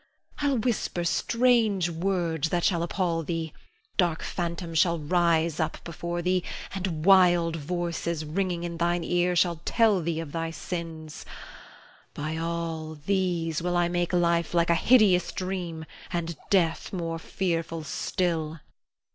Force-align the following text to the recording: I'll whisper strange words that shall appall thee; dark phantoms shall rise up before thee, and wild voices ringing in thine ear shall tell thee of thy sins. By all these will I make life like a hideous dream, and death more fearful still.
I'll 0.39 0.57
whisper 0.57 1.03
strange 1.03 1.91
words 1.91 2.49
that 2.49 2.63
shall 2.63 2.81
appall 2.81 3.21
thee; 3.21 3.53
dark 3.97 4.23
phantoms 4.23 4.79
shall 4.79 4.97
rise 4.97 5.59
up 5.59 5.77
before 5.83 6.23
thee, 6.23 6.43
and 6.73 7.05
wild 7.05 7.55
voices 7.55 8.25
ringing 8.25 8.63
in 8.63 8.77
thine 8.77 9.03
ear 9.03 9.35
shall 9.35 9.61
tell 9.63 10.01
thee 10.01 10.19
of 10.19 10.31
thy 10.31 10.49
sins. 10.49 11.23
By 12.15 12.35
all 12.35 12.95
these 12.95 13.61
will 13.61 13.77
I 13.77 13.89
make 13.89 14.11
life 14.11 14.55
like 14.55 14.71
a 14.71 14.73
hideous 14.73 15.31
dream, 15.31 15.85
and 16.11 16.35
death 16.49 16.91
more 16.91 17.19
fearful 17.19 17.83
still. 17.83 18.59